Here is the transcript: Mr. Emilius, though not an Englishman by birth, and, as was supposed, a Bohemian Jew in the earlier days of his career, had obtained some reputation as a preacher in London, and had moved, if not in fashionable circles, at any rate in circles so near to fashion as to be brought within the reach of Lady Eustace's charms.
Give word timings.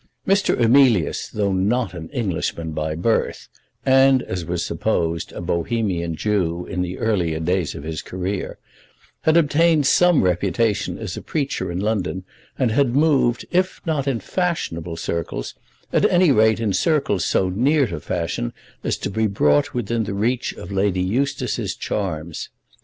Mr. 0.27 0.59
Emilius, 0.59 1.27
though 1.27 1.53
not 1.53 1.93
an 1.93 2.09
Englishman 2.09 2.71
by 2.71 2.95
birth, 2.95 3.47
and, 3.85 4.23
as 4.23 4.43
was 4.43 4.65
supposed, 4.65 5.31
a 5.33 5.41
Bohemian 5.41 6.15
Jew 6.15 6.65
in 6.65 6.81
the 6.81 6.97
earlier 6.97 7.39
days 7.39 7.75
of 7.75 7.83
his 7.83 8.01
career, 8.01 8.57
had 9.25 9.37
obtained 9.37 9.85
some 9.85 10.23
reputation 10.23 10.97
as 10.97 11.17
a 11.17 11.21
preacher 11.21 11.71
in 11.71 11.79
London, 11.79 12.23
and 12.57 12.71
had 12.71 12.95
moved, 12.95 13.45
if 13.51 13.79
not 13.85 14.07
in 14.07 14.19
fashionable 14.19 14.97
circles, 14.97 15.53
at 15.93 16.09
any 16.09 16.31
rate 16.31 16.59
in 16.59 16.73
circles 16.73 17.23
so 17.23 17.49
near 17.49 17.85
to 17.85 17.99
fashion 17.99 18.53
as 18.83 18.97
to 18.97 19.11
be 19.11 19.27
brought 19.27 19.75
within 19.75 20.05
the 20.05 20.15
reach 20.15 20.51
of 20.53 20.71
Lady 20.71 21.01
Eustace's 21.03 21.75
charms. 21.75 22.49